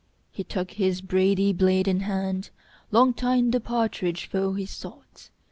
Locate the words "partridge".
3.59-4.25